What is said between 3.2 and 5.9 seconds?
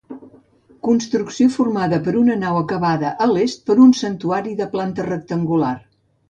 a l'est per un santuari de planta rectangular.